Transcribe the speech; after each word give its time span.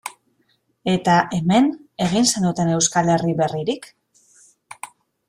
Eta, 0.93 1.17
hemen, 1.37 1.69
egin 2.05 2.25
zenuten 2.37 2.71
Euskal 2.79 3.13
Herri 3.17 3.37
berririk? 3.43 3.87